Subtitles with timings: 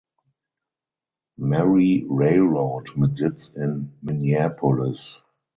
[1.37, 5.21] Marie Railroad mit Sitz in Minneapolis.